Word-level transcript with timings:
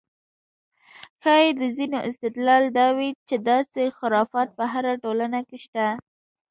ښایي 1.21 1.49
د 1.61 1.63
ځینو 1.77 1.97
استدلال 2.09 2.63
دا 2.79 2.87
وي 2.97 3.09
چې 3.27 3.35
داسې 3.49 3.81
خرافات 3.97 4.49
په 4.57 4.63
هره 4.73 4.93
ټولنه 5.03 5.39
کې 5.47 5.57
شته. 5.65 5.85